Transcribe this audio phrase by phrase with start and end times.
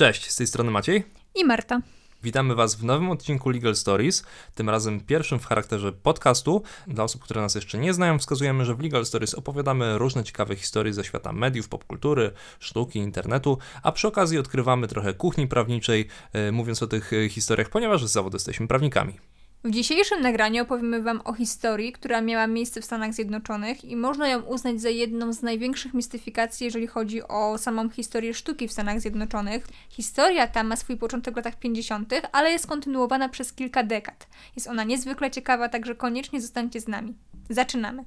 [0.00, 1.04] Cześć, z tej strony Maciej.
[1.34, 1.80] I Marta.
[2.22, 6.62] Witamy Was w nowym odcinku Legal Stories, tym razem pierwszym w charakterze podcastu.
[6.86, 10.56] Dla osób, które nas jeszcze nie znają, wskazujemy, że w Legal Stories opowiadamy różne ciekawe
[10.56, 16.52] historie ze świata mediów, popkultury, sztuki, internetu, a przy okazji odkrywamy trochę kuchni prawniczej, yy,
[16.52, 19.18] mówiąc o tych e, historiach, ponieważ z zawodu jesteśmy prawnikami.
[19.64, 24.28] W dzisiejszym nagraniu opowiemy Wam o historii, która miała miejsce w Stanach Zjednoczonych i można
[24.28, 29.00] ją uznać za jedną z największych mistyfikacji, jeżeli chodzi o samą historię sztuki w Stanach
[29.00, 29.66] Zjednoczonych.
[29.88, 34.26] Historia ta ma swój początek w latach 50., ale jest kontynuowana przez kilka dekad.
[34.56, 37.14] Jest ona niezwykle ciekawa, także koniecznie zostańcie z nami.
[37.50, 38.04] Zaczynamy!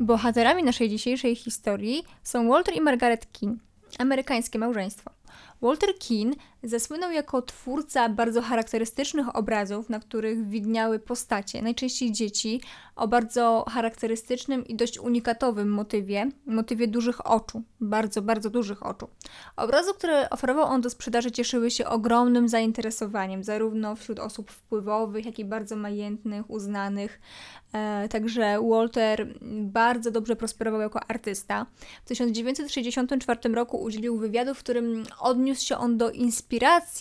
[0.00, 3.60] Bohaterami naszej dzisiejszej historii są Walter i Margaret King,
[3.98, 5.10] amerykańskie małżeństwo.
[5.62, 12.60] Walter Keane zasłynął jako twórca bardzo charakterystycznych obrazów, na których widniały postacie, najczęściej dzieci,
[12.96, 19.08] o bardzo charakterystycznym i dość unikatowym motywie, motywie dużych oczu, bardzo, bardzo dużych oczu.
[19.56, 25.38] Obrazy, które oferował on do sprzedaży, cieszyły się ogromnym zainteresowaniem, zarówno wśród osób wpływowych, jak
[25.38, 27.20] i bardzo majętnych, uznanych.
[27.72, 31.66] E, także Walter bardzo dobrze prosperował jako artysta.
[32.04, 36.49] W 1964 roku udzielił wywiadu, w którym odniósł się on do inspiracji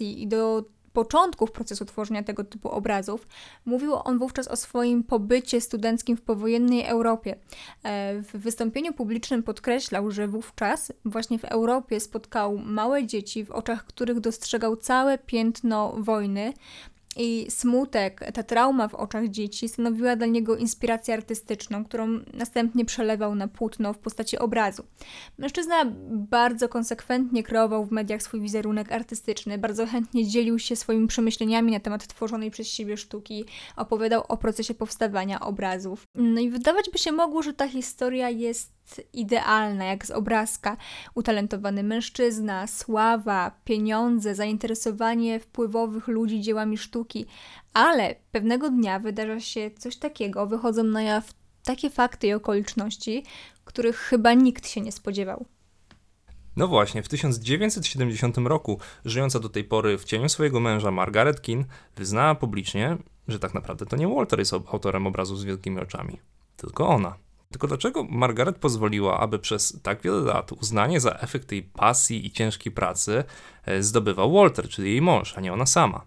[0.02, 3.28] i do początków procesu tworzenia tego typu obrazów,
[3.66, 7.36] mówił on wówczas o swoim pobycie studenckim w powojennej Europie.
[7.84, 13.86] E, w wystąpieniu publicznym podkreślał, że wówczas właśnie w Europie spotkał małe dzieci, w oczach
[13.86, 16.54] których dostrzegał całe piętno wojny,
[17.16, 23.36] i smutek, ta trauma w oczach dzieci stanowiła dla niego inspirację artystyczną, którą następnie przelewał
[23.36, 24.84] na płótno w postaci obrazu.
[25.38, 31.72] Mężczyzna bardzo konsekwentnie kreował w mediach swój wizerunek artystyczny, bardzo chętnie dzielił się swoimi przemyśleniami
[31.72, 36.04] na temat tworzonej przez siebie sztuki, opowiadał o procesie powstawania obrazów.
[36.16, 38.79] No i wydawać by się mogło, że ta historia jest
[39.14, 40.78] idealna, jak z obrazka.
[41.16, 47.26] Utalentowany mężczyzna, sława, pieniądze, zainteresowanie wpływowych ludzi dziełami sztuki,
[47.74, 51.34] ale pewnego dnia wydarza się coś takiego, wychodzą na jaw
[51.64, 53.24] takie fakty i okoliczności,
[53.66, 55.46] których chyba nikt się nie spodziewał.
[56.56, 61.64] No właśnie, w 1970 roku, żyjąca do tej pory w cieniu swojego męża Margaret Keane,
[61.96, 62.98] wyznała publicznie,
[63.28, 66.20] że tak naprawdę to nie Walter jest autorem obrazu z wielkimi oczami,
[66.58, 67.29] tylko ona.
[67.52, 72.32] Tylko dlaczego Margaret pozwoliła, aby przez tak wiele lat uznanie za efekt jej pasji i
[72.32, 73.24] ciężkiej pracy
[73.66, 76.06] e, zdobywał Walter, czyli jej mąż, a nie ona sama?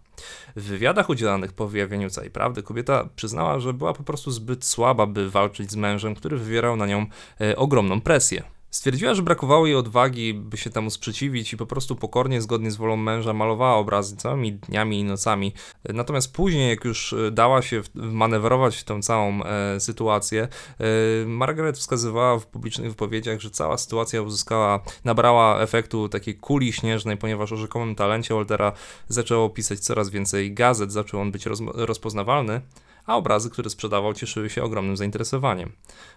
[0.56, 5.06] W wywiadach udzielanych po wyjawieniu całej prawdy kobieta przyznała, że była po prostu zbyt słaba,
[5.06, 7.06] by walczyć z mężem, który wywierał na nią
[7.40, 8.42] e, ogromną presję.
[8.72, 12.76] Stwierdziła, że brakowało jej odwagi, by się temu sprzeciwić i po prostu pokornie, zgodnie z
[12.76, 15.52] wolą męża, malowała obrazy całymi dniami i nocami.
[15.88, 21.78] Natomiast później, jak już e, dała się manewrować w tę całą e, sytuację, e, Margaret
[21.78, 27.56] wskazywała w publicznych wypowiedziach, że cała sytuacja uzyskała, nabrała efektu takiej kuli śnieżnej, ponieważ o
[27.56, 28.72] rzekomym talencie Waltera
[29.08, 32.60] zaczęło pisać coraz więcej gazet, zaczął on być roz, rozpoznawalny
[33.06, 35.72] a obrazy, które sprzedawał, cieszyły się ogromnym zainteresowaniem.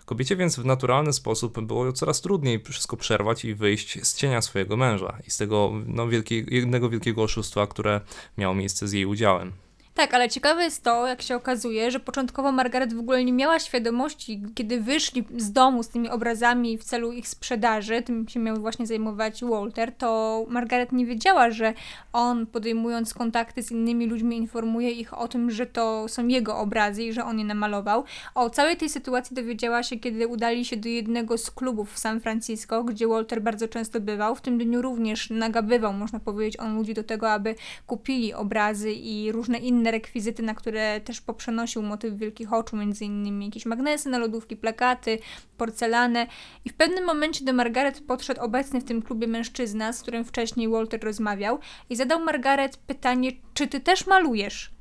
[0.05, 4.77] Kobiecie więc w naturalny sposób było coraz trudniej wszystko przerwać i wyjść z cienia swojego
[4.77, 6.07] męża i z tego no,
[6.47, 8.01] jednego wielkiego oszustwa, które
[8.37, 9.64] miało miejsce z jej udziałem.
[9.95, 13.59] Tak, ale ciekawe jest to, jak się okazuje, że początkowo Margaret w ogóle nie miała
[13.59, 18.55] świadomości, kiedy wyszli z domu z tymi obrazami w celu ich sprzedaży, tym się miał
[18.55, 21.73] właśnie zajmować Walter, to Margaret nie wiedziała, że
[22.13, 27.03] on podejmując kontakty z innymi ludźmi informuje ich o tym, że to są jego obrazy
[27.03, 28.03] i że on je namalował.
[28.35, 32.21] O całej tej sytuacji dowiedziała się, kiedy udali się do jednego z klubów w San
[32.21, 34.35] Francisco, gdzie Walter bardzo często bywał.
[34.35, 37.55] W tym dniu również nagabywał, można powiedzieć, on ludzi do tego, aby
[37.87, 43.05] kupili obrazy i różne inne inne rekwizyty, na które też poprzenosił motyw wielkich oczu, między
[43.05, 45.19] innymi jakieś magnesy na lodówki, plakaty,
[45.57, 46.27] porcelanę.
[46.65, 50.69] I w pewnym momencie do Margaret podszedł obecny w tym klubie mężczyzna, z którym wcześniej
[50.69, 51.59] Walter rozmawiał
[51.89, 54.74] i zadał Margaret pytanie, czy ty też malujesz?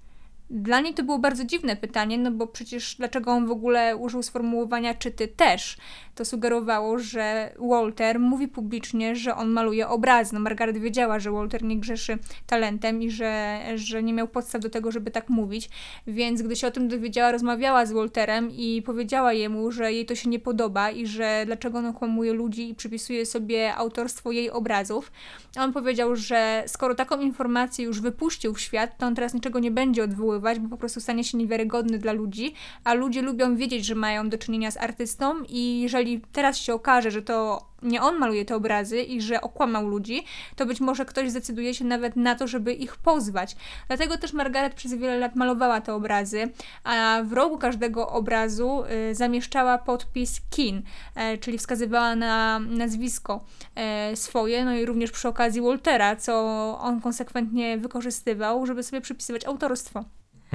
[0.50, 4.22] Dla niej to było bardzo dziwne pytanie, no bo przecież dlaczego on w ogóle użył
[4.22, 5.76] sformułowania czy ty też?
[6.14, 10.34] To sugerowało, że Walter mówi publicznie, że on maluje obrazy.
[10.34, 14.70] No Margaret wiedziała, że Walter nie grzeszy talentem i że, że nie miał podstaw do
[14.70, 15.70] tego, żeby tak mówić,
[16.06, 20.14] więc gdy się o tym dowiedziała, rozmawiała z Walterem i powiedziała jemu, że jej to
[20.14, 25.12] się nie podoba i że dlaczego on okłamuje ludzi i przypisuje sobie autorstwo jej obrazów.
[25.56, 29.58] A on powiedział, że skoro taką informację już wypuścił w świat, to on teraz niczego
[29.58, 32.54] nie będzie odwoływał bo po prostu stanie się niewiarygodny dla ludzi,
[32.84, 37.10] a ludzie lubią wiedzieć, że mają do czynienia z artystą i jeżeli teraz się okaże,
[37.10, 40.24] że to nie on maluje te obrazy i że okłamał ludzi,
[40.56, 43.56] to być może ktoś zdecyduje się nawet na to, żeby ich pozwać.
[43.88, 46.48] Dlatego też Margaret przez wiele lat malowała te obrazy,
[46.84, 50.82] a w rogu każdego obrazu y, zamieszczała podpis Kin,
[51.14, 53.44] e, czyli wskazywała na nazwisko
[53.74, 56.34] e, swoje, no i również przy okazji Waltera, co
[56.80, 60.04] on konsekwentnie wykorzystywał, żeby sobie przypisywać autorstwo.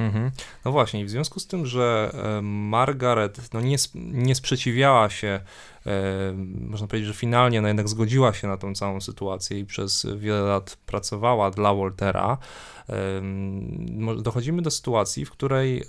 [0.06, 0.32] Mhm.
[0.66, 5.40] No właśnie, w związku z tym, że e, Margaret no nie, nie sprzeciwiała się,
[6.68, 10.42] można powiedzieć, że finalnie no jednak zgodziła się na tą całą sytuację i przez wiele
[10.42, 12.38] lat pracowała dla Waltera,
[14.22, 15.84] dochodzimy do sytuacji, w której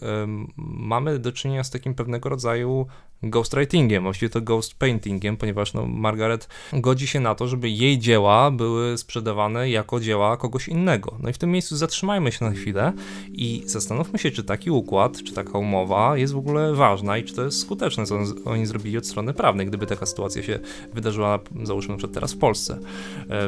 [0.56, 2.86] mamy do czynienia z takim pewnego rodzaju
[3.22, 8.50] ghostwritingiem, właściwie to ghost paintingiem, ponieważ no, Margaret godzi się na to, żeby jej dzieła
[8.50, 11.16] były sprzedawane jako dzieła kogoś innego.
[11.22, 12.92] No i w tym miejscu zatrzymajmy się na chwilę
[13.28, 17.34] i zastanówmy się, czy taki układ, czy taka umowa jest w ogóle ważna i czy
[17.34, 20.58] to jest skuteczne, co on- oni zrobili od strony prawnej, gdyby taka sytuacja się
[20.94, 22.78] wydarzyła, załóżmy przykład teraz w Polsce.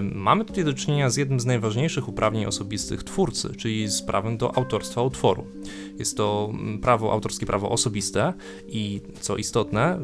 [0.03, 4.57] Mamy tutaj do czynienia z jednym z najważniejszych uprawnień osobistych twórcy, czyli z prawem do
[4.57, 5.47] autorstwa utworu.
[5.99, 8.33] Jest to mm, prawo autorskie, prawo osobiste
[8.69, 9.99] i co istotne,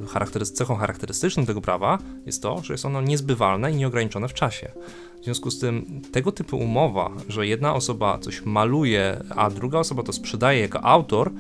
[0.54, 4.72] cechą charakterystyczną tego prawa jest to, że jest ono niezbywalne i nieograniczone w czasie.
[5.20, 10.02] W związku z tym tego typu umowa, że jedna osoba coś maluje, a druga osoba
[10.02, 11.32] to sprzedaje jako autor,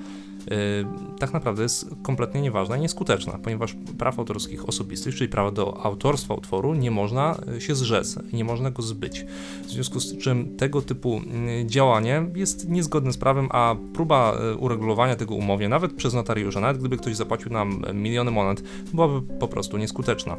[1.18, 6.34] tak naprawdę jest kompletnie nieważna i nieskuteczna, ponieważ praw autorskich osobistych, czyli prawa do autorstwa
[6.34, 9.26] utworu, nie można y, się zrzec, nie można go zbyć.
[9.62, 11.20] W związku z czym tego typu
[11.62, 16.60] y, działanie jest niezgodne z prawem, a próba y, uregulowania tego umowie, nawet przez notariusza,
[16.60, 18.62] nawet gdyby ktoś zapłacił nam miliony monet,
[18.94, 20.36] byłaby po prostu nieskuteczna.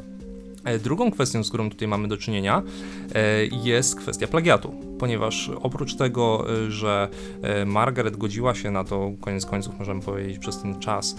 [0.70, 2.64] E, Drugą kwestią, z którą tutaj mamy do czynienia,
[3.16, 7.10] e, jest kwestia plagiatu, ponieważ oprócz tego, e, że
[7.66, 11.16] Margaret godziła się na to, koniec końców możemy powiedzieć, przez ten czas,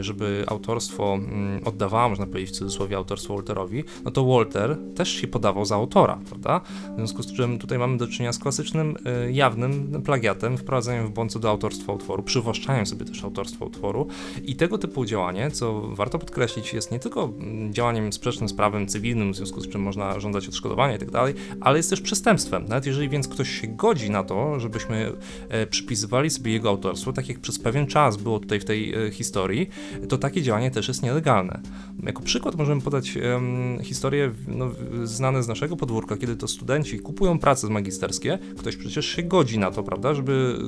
[0.00, 5.28] żeby autorstwo mm, oddawała, można powiedzieć w cudzysłowie, autorstwo Walterowi, no to Walter też się
[5.28, 6.60] podawał za autora, prawda?
[6.92, 8.96] W związku z czym tutaj mamy do czynienia z klasycznym,
[9.30, 14.06] jawnym plagiatem, wprowadzeniem w błąd co do autorstwa utworu, przywłaszczaniem sobie też autorstwa utworu
[14.44, 18.75] i tego typu działanie, co warto podkreślić, jest nie tylko mm, działaniem sprzecznym z prawem
[18.84, 22.64] cywilnym, w związku z czym można żądać odszkodowania i tak dalej, ale jest też przestępstwem.
[22.68, 25.12] Nawet jeżeli więc ktoś się godzi na to, żebyśmy
[25.48, 29.10] e, przypisywali sobie jego autorstwo, tak jak przez pewien czas było tutaj w tej e,
[29.10, 29.68] historii,
[30.08, 31.60] to takie działanie też jest nielegalne.
[32.02, 34.70] Jako przykład możemy podać em, historie no,
[35.04, 39.70] znane z naszego podwórka, kiedy to studenci kupują prace magisterskie, ktoś przecież się godzi na
[39.70, 40.58] to, prawda, żeby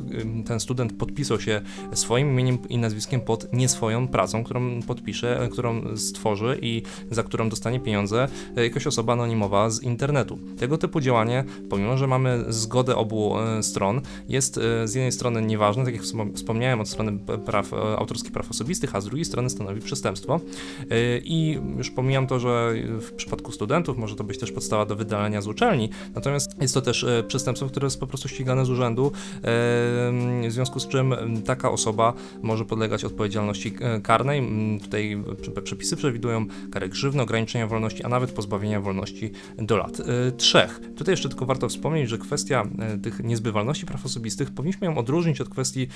[0.46, 1.60] ten student podpisał się
[1.92, 7.48] swoim imieniem i nazwiskiem pod nie swoją pracą, którą podpisze, którą stworzy i za którą
[7.48, 7.97] dostanie pieniądze
[8.56, 10.38] e, jakaś osoba anonimowa z internetu.
[10.58, 15.42] Tego typu działanie, pomimo że mamy zgodę obu e, stron, jest e, z jednej strony
[15.42, 19.50] nieważne, tak jak wspom- wspomniałem, od strony praw, autorskich praw osobistych, a z drugiej strony
[19.50, 20.40] stanowi przestępstwo.
[21.24, 25.42] I już pomijam to, że w przypadku studentów może to być też podstawa do wydalenia
[25.42, 29.12] z uczelni, natomiast jest to też przestępstwo, które jest po prostu ścigane z urzędu,
[29.42, 31.14] w związku z czym
[31.46, 32.12] taka osoba
[32.42, 33.72] może podlegać odpowiedzialności
[34.02, 34.42] karnej.
[34.82, 40.32] Tutaj prze- przepisy przewidują karę grzywny, ograniczenia wolności, a nawet pozbawienia wolności do lat e,
[40.32, 40.80] trzech.
[40.96, 45.40] Tutaj jeszcze tylko warto wspomnieć, że kwestia e, tych niezbywalności praw osobistych powinniśmy ją odróżnić
[45.40, 45.86] od kwestii e,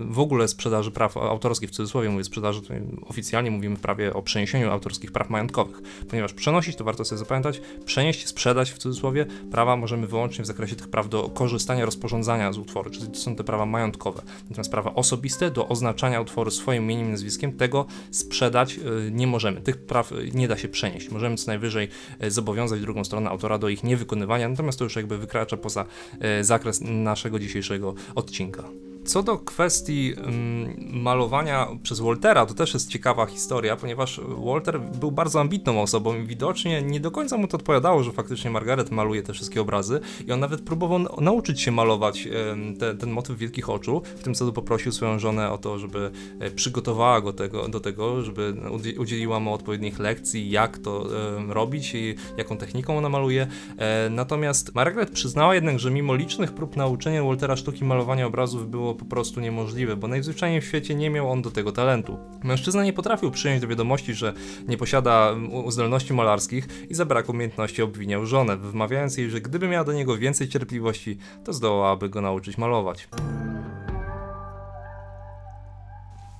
[0.00, 2.60] w ogóle sprzedaży praw autorskich, w cudzysłowie mówię sprzedaży,
[3.06, 8.26] oficjalnie mówimy prawie o przeniesieniu autorskich praw majątkowych, ponieważ przenosić, to warto sobie zapamiętać, przenieść,
[8.26, 12.90] sprzedać w cudzysłowie prawa możemy wyłącznie w zakresie tych praw do korzystania, rozporządzania z utworu,
[12.90, 14.22] czyli to są te prawa majątkowe.
[14.50, 18.80] Natomiast prawa osobiste do oznaczania utworu swoim imieniem nazwiskiem, tego sprzedać
[19.10, 19.60] nie możemy.
[19.60, 21.10] Tych praw nie da się przenieść.
[21.12, 21.88] Możemy co najwyżej
[22.24, 25.86] y, zobowiązać drugą stronę autora do ich niewykonywania, natomiast to już jakby wykracza poza
[26.40, 28.64] y, zakres naszego dzisiejszego odcinka.
[29.04, 35.10] Co do kwestii mm, malowania przez Waltera, to też jest ciekawa historia, ponieważ Walter był
[35.12, 39.22] bardzo ambitną osobą i widocznie nie do końca mu to odpowiadało, że faktycznie Margaret maluje
[39.22, 42.28] te wszystkie obrazy i on nawet próbował nauczyć się malować
[42.78, 44.02] te, ten motyw wielkich oczu.
[44.16, 48.22] W tym celu poprosił swoją żonę o to, żeby e, przygotowała go tego, do tego,
[48.22, 51.06] żeby udzie- udzieliła mu odpowiednich lekcji, jak to
[51.48, 53.46] robić i jaką techniką ona maluje.
[53.78, 58.91] E, Natomiast Margaret przyznała jednak, że mimo licznych prób nauczenia Waltera sztuki malowania obrazów było
[58.94, 62.18] po prostu niemożliwe, bo najzwyczajniej w świecie nie miał on do tego talentu.
[62.44, 64.32] Mężczyzna nie potrafił przyjąć do wiadomości, że
[64.68, 65.34] nie posiada
[65.68, 70.18] zdolności malarskich i za brak umiejętności obwiniał żonę, wmawiając jej, że gdyby miała do niego
[70.18, 73.08] więcej cierpliwości, to zdołałaby go nauczyć malować.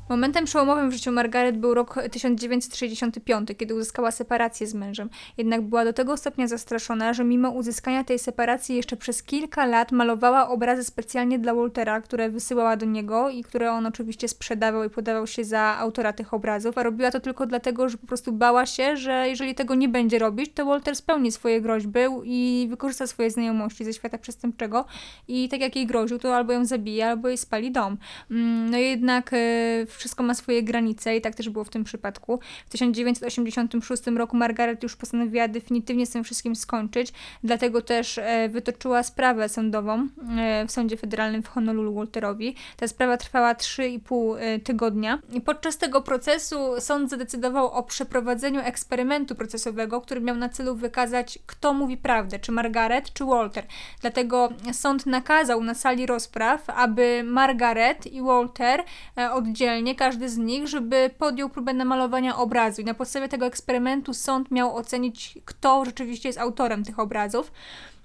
[0.09, 5.11] Momentem przełomowym w życiu Margaret był rok 1965, kiedy uzyskała separację z mężem.
[5.37, 9.93] Jednak była do tego stopnia zastraszona, że mimo uzyskania tej separacji jeszcze przez kilka lat
[9.93, 14.91] malowała obrazy specjalnie dla Waltera, które wysyłała do niego i które on oczywiście sprzedawał i
[14.91, 18.67] podawał się za autora tych obrazów, a robiła to tylko dlatego, że po prostu bała
[18.67, 23.31] się, że jeżeli tego nie będzie robić, to Walter spełni swoje groźby i wykorzysta swoje
[23.31, 24.85] znajomości ze świata przestępczego
[25.29, 27.97] i tak jak jej groził, to albo ją zabije, albo jej spali dom.
[28.31, 32.41] Mm, no jednak e, wszystko ma swoje granice i tak też było w tym przypadku.
[32.67, 37.13] W 1986 roku Margaret już postanowiła definitywnie z tym wszystkim skończyć,
[37.45, 40.09] dlatego też e, wytoczyła sprawę sądową
[40.39, 42.57] e, w Sądzie Federalnym w Honolulu Walterowi.
[42.77, 49.35] Ta sprawa trwała 3,5 e, tygodnia i podczas tego procesu sąd zadecydował o przeprowadzeniu eksperymentu
[49.35, 53.65] procesowego, który miał na celu wykazać, kto mówi prawdę, czy Margaret, czy Walter.
[54.01, 58.85] Dlatego sąd nakazał na sali rozpraw, aby Margaret i Walter
[59.33, 62.83] oddzielnie, każdy z nich, żeby podjął próbę namalowania obrazu.
[62.83, 67.53] I na podstawie tego eksperymentu sąd miał ocenić, kto rzeczywiście jest autorem tych obrazów.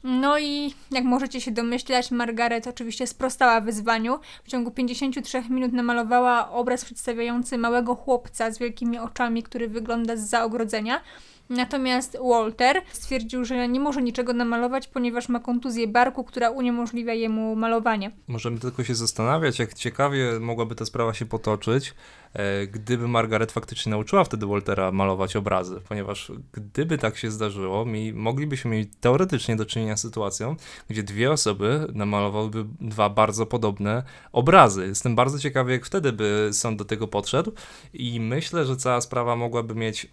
[0.04, 4.20] No i jak możecie się domyślać, Margaret oczywiście sprostała wyzwaniu.
[4.44, 10.20] W ciągu 53 minut namalowała obraz przedstawiający małego chłopca z wielkimi oczami, który wygląda z
[10.20, 11.02] za ogrodzenia.
[11.50, 17.56] Natomiast Walter stwierdził, że nie może niczego namalować, ponieważ ma kontuzję barku, która uniemożliwia jemu
[17.56, 18.12] malowanie.
[18.28, 21.94] Możemy tylko się zastanawiać, jak ciekawie mogłaby ta sprawa się potoczyć,
[22.34, 28.14] e, gdyby Margaret faktycznie nauczyła wtedy Waltera malować obrazy, ponieważ gdyby tak się zdarzyło, mi,
[28.14, 30.56] moglibyśmy mieć teoretycznie do czynienia z sytuacją,
[30.90, 34.88] gdzie dwie osoby namalowałyby dwa bardzo podobne obrazy.
[34.88, 37.52] Jestem bardzo ciekawy, jak wtedy by sąd do tego podszedł
[37.94, 40.08] i myślę, że cała sprawa mogłaby mieć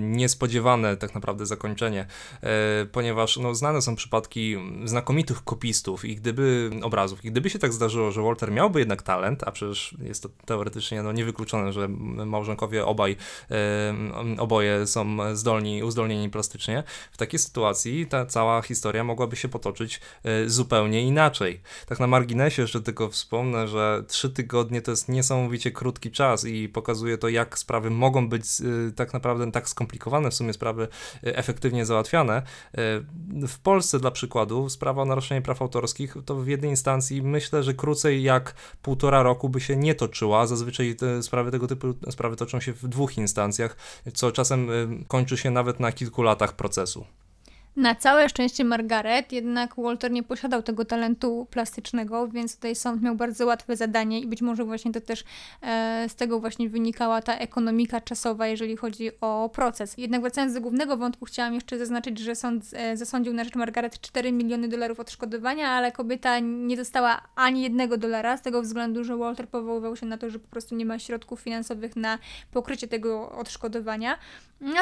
[0.00, 2.06] niespodziewane tak naprawdę zakończenie,
[2.42, 7.72] e, ponieważ no, znane są przypadki znakomitych kopistów i gdyby obrazów, i gdyby się tak
[7.72, 12.86] zdarzyło, że Walter miałby jednak talent, a przecież jest to teoretycznie no, niewykluczone, że małżonkowie
[12.86, 13.16] obaj,
[13.50, 13.94] e,
[14.38, 16.82] oboje są zdolni, uzdolnieni plastycznie,
[17.12, 20.00] w takiej sytuacji ta cała historia mogłaby się potoczyć
[20.46, 21.60] zupełnie inaczej.
[21.86, 26.68] Tak na marginesie jeszcze tylko wspomnę, że trzy tygodnie to jest niesamowicie krótki czas i
[26.68, 28.44] pokazuje to, jak sprawy mogą być
[28.96, 30.88] tak naprawdę tak skomplikowane w sumie sprawy
[31.26, 32.36] e, efektywnie załatwiane.
[32.36, 32.42] E,
[33.48, 37.74] w Polsce dla przykładu sprawa o naruszenie praw autorskich to w jednej instancji myślę, że
[37.74, 40.46] krócej jak półtora roku by się nie toczyła.
[40.46, 43.76] Zazwyczaj te sprawy tego typu sprawy toczą się w dwóch instancjach,
[44.14, 44.72] co czasem e,
[45.08, 47.06] kończy się nawet na kilku latach procesu.
[47.76, 53.14] Na całe szczęście Margaret, jednak Walter nie posiadał tego talentu plastycznego, więc tutaj sąd miał
[53.14, 55.24] bardzo łatwe zadanie i być może właśnie to też
[55.62, 59.94] e, z tego właśnie wynikała ta ekonomika czasowa, jeżeli chodzi o proces.
[59.98, 64.00] Jednak wracając do głównego wątku, chciałam jeszcze zaznaczyć, że sąd e, zasądził na rzecz Margaret
[64.00, 69.16] 4 miliony dolarów odszkodowania, ale kobieta nie dostała ani jednego dolara z tego względu, że
[69.16, 72.18] Walter powoływał się na to, że po prostu nie ma środków finansowych na
[72.52, 74.18] pokrycie tego odszkodowania.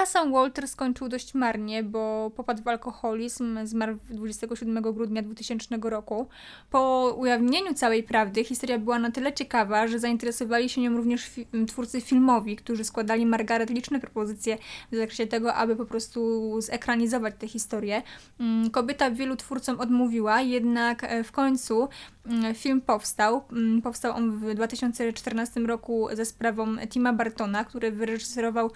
[0.02, 6.28] A sam Walter skończył dość marnie, bo popadł w alkoholizm, zmarł 27 grudnia 2000 roku.
[6.70, 11.46] Po ujawnieniu całej prawdy historia była na tyle ciekawa, że zainteresowali się nią również fi
[11.66, 14.58] twórcy filmowi, którzy składali Margaret liczne propozycje
[14.92, 18.02] w zakresie tego, aby po prostu zekranizować tę historię.
[18.40, 21.88] Mm, kobieta wielu twórcom odmówiła, jednak e, w końcu
[22.26, 23.42] mm, film powstał.
[23.52, 28.70] Mm, powstał on w 2014 roku ze sprawą Tima Bartona, który wyreżyserował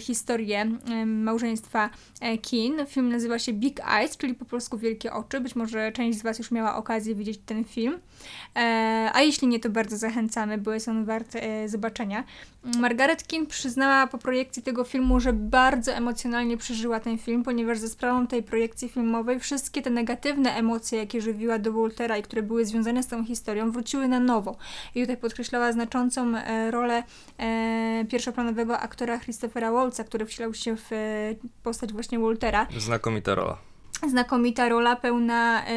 [0.00, 0.66] historię
[1.06, 2.86] małżeństwa e, Keen.
[3.06, 5.40] Film nazywa się Big Eyes, czyli po polsku Wielkie Oczy.
[5.40, 7.98] Być może część z Was już miała okazję widzieć ten film.
[8.56, 12.24] E, a jeśli nie, to bardzo zachęcamy, bo jest on wart e, zobaczenia.
[12.78, 17.88] Margaret Keen przyznała po projekcji tego filmu, że bardzo emocjonalnie przeżyła ten film, ponieważ ze
[17.88, 22.64] sprawą tej projekcji filmowej wszystkie te negatywne emocje, jakie żywiła do Waltera i które były
[22.66, 24.56] związane z tą historią, wróciły na nowo.
[24.94, 26.32] I tutaj podkreślała znaczącą
[26.70, 27.02] rolę
[28.08, 32.66] pierwszoplanowego aktora Christophera Waltz, który wcielał się w e, postać właśnie Waltera.
[32.96, 33.58] Znakomita rola
[34.08, 35.68] znakomita rola, pełna e,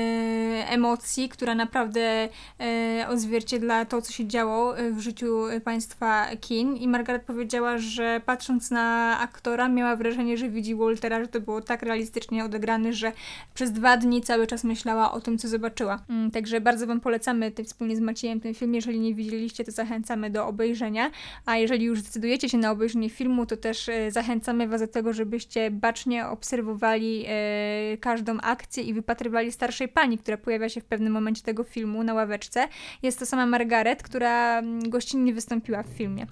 [0.69, 6.75] emocji, która naprawdę e, odzwierciedla to, co się działo e, w życiu państwa Kin.
[6.75, 11.61] I Margaret powiedziała, że patrząc na aktora, miała wrażenie, że widzi Waltera, że to było
[11.61, 13.11] tak realistycznie odegrane, że
[13.53, 15.99] przez dwa dni cały czas myślała o tym, co zobaczyła.
[16.09, 18.75] Mm, także bardzo Wam polecamy ty, wspólnie z Maciejem ten film.
[18.75, 21.11] Jeżeli nie widzieliście, to zachęcamy do obejrzenia.
[21.45, 25.13] A jeżeli już zdecydujecie się na obejrzenie filmu, to też e, zachęcamy Was do tego,
[25.13, 31.13] żebyście bacznie obserwowali e, każdą akcję i wypatrywali starszej pani, która pojawia się w pewnym
[31.13, 32.67] momencie tego filmu na ławeczce.
[33.01, 36.27] Jest to sama Margaret, która mm, gościnnie wystąpiła w filmie.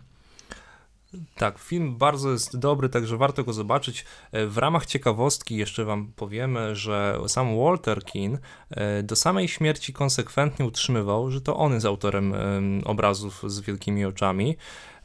[1.36, 4.05] Tak, film bardzo jest dobry, także warto go zobaczyć.
[4.31, 8.38] E, W ramach ciekawostki jeszcze wam powiemy, że sam Walter Keane
[8.69, 14.05] e, do samej śmierci konsekwentnie utrzymywał, że to on jest autorem em, obrazów z wielkimi
[14.05, 14.57] oczami.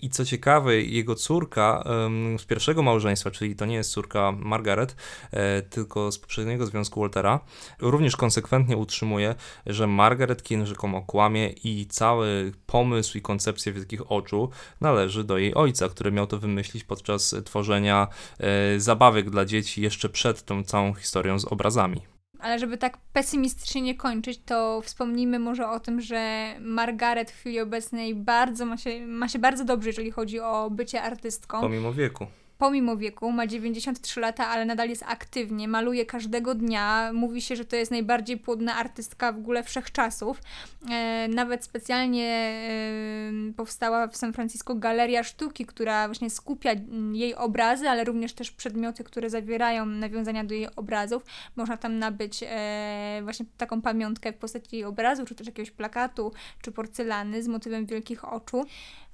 [0.02, 1.84] I co ciekawe, jego córka
[2.38, 4.96] z pierwszego małżeństwa, czyli to nie jest córka Margaret,
[5.30, 7.40] e, tylko z poprzedniego związku Waltera,
[7.80, 9.34] również konsekwentnie utrzymuje,
[9.66, 15.54] że Margaret Keane rzekomo kłamie i cały pomysł i koncepcja wielkich oczu należy do jej
[15.54, 20.94] ojca, który miał to wymyślić podczas tworzenia e, zabawek dla dzieci jeszcze przed tą całą
[20.94, 22.11] historią z obrazami.
[22.42, 27.60] Ale żeby tak pesymistycznie nie kończyć, to wspomnijmy może o tym, że Margaret w chwili
[27.60, 31.60] obecnej bardzo ma się, ma się bardzo dobrze, jeżeli chodzi o bycie artystką.
[31.60, 32.26] Pomimo wieku.
[32.62, 37.10] Pomimo wieku, ma 93 lata, ale nadal jest aktywnie, maluje każdego dnia.
[37.12, 40.42] Mówi się, że to jest najbardziej płodna artystka w ogóle wszechczasów.
[40.90, 46.70] E, nawet specjalnie e, powstała w San Francisco galeria sztuki, która właśnie skupia
[47.12, 51.22] jej obrazy, ale również też przedmioty, które zawierają nawiązania do jej obrazów.
[51.56, 56.32] Można tam nabyć e, właśnie taką pamiątkę w postaci jej obrazu, czy też jakiegoś plakatu,
[56.60, 58.64] czy porcelany z motywem wielkich oczu.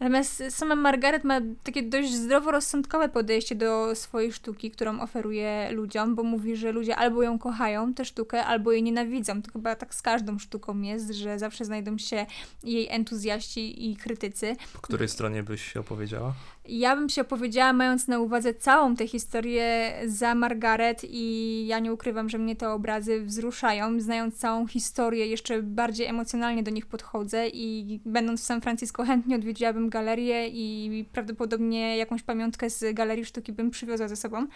[0.00, 6.22] Natomiast sama Margaret ma takie dość zdroworozsądkowe podejście do swojej sztuki, którą oferuje ludziom, bo
[6.22, 9.42] mówi, że ludzie albo ją kochają, tę sztukę, albo jej nienawidzą.
[9.42, 12.26] To chyba tak z każdą sztuką jest, że zawsze znajdą się
[12.64, 14.56] jej entuzjaści i krytycy.
[14.72, 16.34] Po której stronie byś się opowiedziała?
[16.68, 21.92] Ja bym się opowiedziała, mając na uwadze całą tę historię za Margaret i ja nie
[21.92, 24.00] ukrywam, że mnie te obrazy wzruszają.
[24.00, 29.36] Znając całą historię, jeszcze bardziej emocjonalnie do nich podchodzę i będąc w San Francisco chętnie
[29.36, 34.46] odwiedziłabym galerię i prawdopodobnie jakąś pamiątkę z galerii sztuki bym przywiozła ze sobą.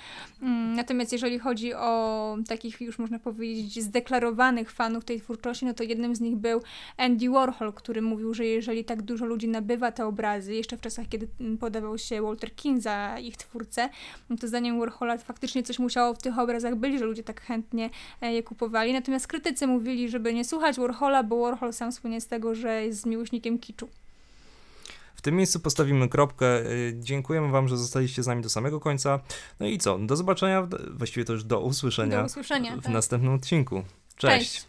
[0.43, 5.83] Mm, Natomiast jeżeli chodzi o takich już można powiedzieć zdeklarowanych fanów tej twórczości, no to
[5.83, 6.61] jednym z nich był
[6.97, 11.09] Andy Warhol, który mówił, że jeżeli tak dużo ludzi nabywa te obrazy, jeszcze w czasach,
[11.09, 11.29] kiedy
[11.61, 13.89] podawał się Walter King za ich twórcę,
[14.31, 17.91] no to zdaniem Warhola faktycznie coś musiało w tych obrazach być, że ludzie tak chętnie
[18.21, 18.93] e, je kupowali.
[18.93, 23.07] Natomiast krytycy mówili, żeby nie słuchać Warhola, bo Warhol sam słynie z tego, że jest
[23.07, 23.89] miłośnikiem kiczu.
[25.15, 26.71] W tym miejscu postawimy kropkę.
[26.71, 29.21] Y, Dziękujemy Wam, że zostaliście z nami do samego końca.
[29.61, 29.99] No i co?
[29.99, 32.77] Do zobaczenia, właściwie to już do usłyszenia Do usłyszenia.
[32.77, 32.93] w tak.
[32.93, 33.83] następnym odcinku.
[34.17, 34.53] Cześć.
[34.53, 34.67] Cześć.